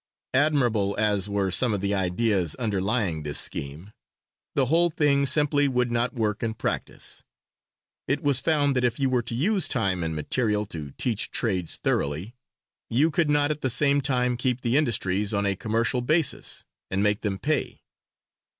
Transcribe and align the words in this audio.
Admirable 0.33 0.95
as 0.97 1.29
were 1.29 1.51
some 1.51 1.75
of 1.75 1.79
the 1.79 1.93
ideas 1.93 2.55
underlying 2.55 3.21
this 3.21 3.37
scheme, 3.39 3.93
the 4.55 4.65
whole 4.65 4.89
thing 4.89 5.27
simply 5.27 5.67
would 5.67 5.91
not 5.91 6.15
work 6.15 6.41
in 6.41 6.55
practice; 6.55 7.23
it 8.07 8.23
was 8.23 8.39
found 8.39 8.75
that 8.75 8.83
if 8.83 8.99
you 8.99 9.11
were 9.11 9.21
to 9.21 9.35
use 9.35 9.67
time 9.67 10.03
and 10.03 10.15
material 10.15 10.65
to 10.65 10.89
teach 10.97 11.29
trades 11.29 11.75
thoroughly, 11.83 12.33
you 12.89 13.11
could 13.11 13.29
not 13.29 13.51
at 13.51 13.61
the 13.61 13.69
same 13.69 14.01
time 14.01 14.37
keep 14.37 14.61
the 14.61 14.75
industries 14.75 15.35
on 15.35 15.45
a 15.45 15.55
commercial 15.55 16.01
basis 16.01 16.65
and 16.89 17.03
make 17.03 17.21
them 17.21 17.37
pay. 17.37 17.83